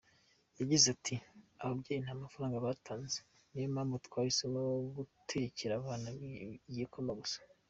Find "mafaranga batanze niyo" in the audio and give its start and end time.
2.23-3.67